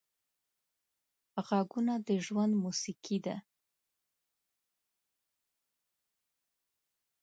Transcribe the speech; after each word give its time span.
غږونه 1.45 1.93
د 2.07 2.09
ژوند 2.25 2.53
موسیقي 2.63 3.17
ده 3.25 3.35